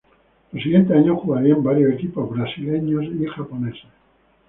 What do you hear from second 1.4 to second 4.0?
en varios equipos brasileños y japoneses.